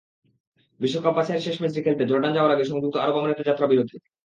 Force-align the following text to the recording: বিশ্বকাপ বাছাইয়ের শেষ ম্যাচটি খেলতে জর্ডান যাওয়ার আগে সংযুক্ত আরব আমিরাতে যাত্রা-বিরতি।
বিশ্বকাপ 0.79 1.13
বাছাইয়ের 1.15 1.45
শেষ 1.45 1.55
ম্যাচটি 1.59 1.79
খেলতে 1.83 2.03
জর্ডান 2.05 2.31
যাওয়ার 2.33 2.53
আগে 2.55 2.65
সংযুক্ত 2.65 2.95
আরব 2.97 3.15
আমিরাতে 3.17 3.43
যাত্রা-বিরতি। 3.45 3.95